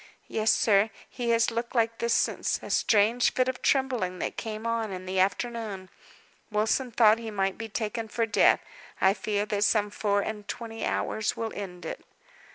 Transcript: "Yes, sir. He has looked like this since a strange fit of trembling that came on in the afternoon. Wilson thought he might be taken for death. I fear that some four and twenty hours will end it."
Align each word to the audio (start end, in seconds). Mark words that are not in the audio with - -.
"Yes, 0.27 0.51
sir. 0.51 0.89
He 1.07 1.29
has 1.29 1.51
looked 1.51 1.75
like 1.75 1.99
this 1.99 2.15
since 2.15 2.59
a 2.63 2.71
strange 2.71 3.31
fit 3.33 3.47
of 3.47 3.61
trembling 3.61 4.17
that 4.17 4.35
came 4.35 4.65
on 4.65 4.91
in 4.91 5.05
the 5.05 5.19
afternoon. 5.19 5.91
Wilson 6.49 6.89
thought 6.89 7.19
he 7.19 7.29
might 7.29 7.55
be 7.55 7.69
taken 7.69 8.07
for 8.07 8.25
death. 8.25 8.61
I 8.99 9.13
fear 9.13 9.45
that 9.45 9.63
some 9.63 9.91
four 9.91 10.21
and 10.23 10.47
twenty 10.47 10.83
hours 10.87 11.37
will 11.37 11.53
end 11.53 11.85
it." 11.85 12.03